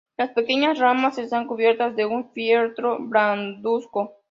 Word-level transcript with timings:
Las 0.17 0.31
pequeñas 0.31 0.79
ramas 0.79 1.19
están 1.19 1.45
cubiertas 1.45 1.95
de 1.95 2.07
un 2.07 2.31
fieltro 2.31 2.97
blancuzco. 2.99 4.17